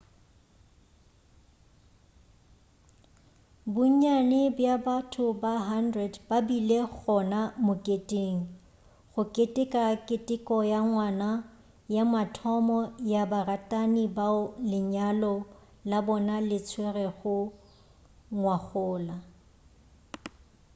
[3.73, 8.37] bonnyane bja batho ba 100 ba bile gona moketeng
[9.11, 11.31] go keteka keteko ya ngwaga
[11.95, 12.79] ya mathomo
[13.13, 14.41] ya baratani bao
[14.71, 15.33] lenyalo
[15.89, 17.35] la bona le tswerwego
[18.37, 19.15] ngwagola